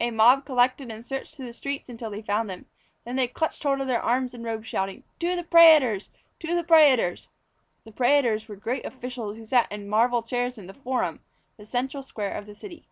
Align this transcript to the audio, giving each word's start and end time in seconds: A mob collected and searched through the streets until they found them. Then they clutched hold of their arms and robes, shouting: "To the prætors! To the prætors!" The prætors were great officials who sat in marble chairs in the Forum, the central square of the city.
A 0.00 0.10
mob 0.10 0.46
collected 0.46 0.90
and 0.90 1.04
searched 1.04 1.34
through 1.34 1.44
the 1.44 1.52
streets 1.52 1.90
until 1.90 2.08
they 2.08 2.22
found 2.22 2.48
them. 2.48 2.64
Then 3.04 3.16
they 3.16 3.28
clutched 3.28 3.62
hold 3.64 3.82
of 3.82 3.86
their 3.86 4.00
arms 4.00 4.32
and 4.32 4.42
robes, 4.42 4.66
shouting: 4.66 5.04
"To 5.18 5.36
the 5.36 5.44
prætors! 5.44 6.08
To 6.40 6.54
the 6.54 6.64
prætors!" 6.64 7.26
The 7.84 7.92
prætors 7.92 8.48
were 8.48 8.56
great 8.56 8.86
officials 8.86 9.36
who 9.36 9.44
sat 9.44 9.70
in 9.70 9.86
marble 9.86 10.22
chairs 10.22 10.56
in 10.56 10.68
the 10.68 10.72
Forum, 10.72 11.20
the 11.58 11.66
central 11.66 12.02
square 12.02 12.32
of 12.32 12.46
the 12.46 12.54
city. 12.54 12.86